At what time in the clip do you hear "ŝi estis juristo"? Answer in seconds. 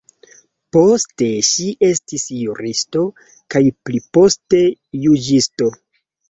1.49-3.03